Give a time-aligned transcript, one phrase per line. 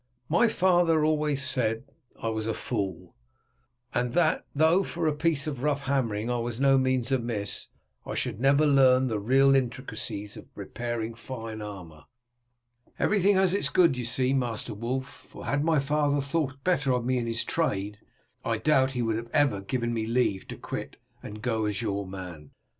[0.29, 1.83] My father always said
[2.19, 3.15] I was a fool,
[3.93, 7.67] and that, though for a piece of rough hammering I was by no means amiss,
[8.03, 12.05] I should never learn the real intricacies of repairing fine armour.
[12.97, 17.05] Everything has its good, you see, Master Wulf; for had my father thought better of
[17.05, 17.99] me in his trade,
[18.43, 21.65] I doubt if he would ever have given me leave to quit it, and go
[21.65, 22.53] as your man."